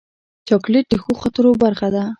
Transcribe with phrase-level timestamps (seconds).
[0.47, 2.03] چاکلېټ د ښو خاطرو برخه ده.